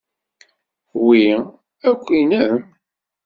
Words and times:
Wi 1.03 1.23
akk 1.89 2.05
nnem? 2.21 2.57